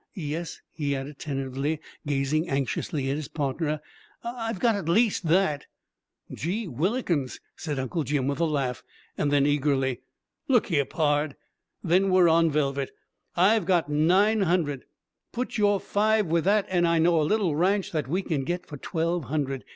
[0.15, 3.81] Yes," he added tentatively, gazing anxiously at his partner,
[4.23, 5.67] "I've got at least that."
[6.33, 8.81] "Jee whillikins!" said Uncle Jim, with a laugh.
[9.15, 10.01] Then eagerly,
[10.47, 11.35] "Look here, pard!
[11.83, 12.89] Then we're on velvet!
[13.35, 14.85] I've got nine hundred;
[15.31, 18.65] put your five with that, and I know a little ranch that we can get
[18.65, 19.63] for twelve hundred.